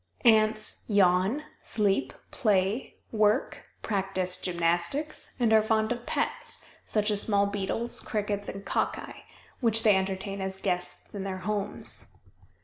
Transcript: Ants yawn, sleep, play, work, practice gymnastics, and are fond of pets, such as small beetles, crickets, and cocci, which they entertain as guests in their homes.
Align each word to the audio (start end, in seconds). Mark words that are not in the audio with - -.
Ants 0.25 0.83
yawn, 0.87 1.43
sleep, 1.61 2.11
play, 2.31 2.95
work, 3.11 3.65
practice 3.83 4.41
gymnastics, 4.41 5.35
and 5.39 5.53
are 5.53 5.61
fond 5.61 5.91
of 5.91 6.07
pets, 6.07 6.65
such 6.83 7.11
as 7.11 7.21
small 7.21 7.45
beetles, 7.45 7.99
crickets, 7.99 8.49
and 8.49 8.65
cocci, 8.65 9.25
which 9.59 9.83
they 9.83 9.95
entertain 9.95 10.41
as 10.41 10.57
guests 10.57 11.03
in 11.13 11.23
their 11.23 11.37
homes. 11.45 12.15